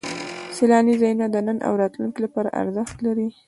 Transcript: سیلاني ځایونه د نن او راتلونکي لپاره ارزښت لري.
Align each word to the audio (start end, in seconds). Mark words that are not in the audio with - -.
سیلاني 0.55 0.93
ځایونه 1.01 1.25
د 1.29 1.35
نن 1.47 1.57
او 1.67 1.73
راتلونکي 1.81 2.19
لپاره 2.25 2.55
ارزښت 2.61 2.97
لري. 3.05 3.27